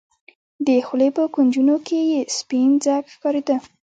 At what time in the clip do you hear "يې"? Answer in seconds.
2.11-2.21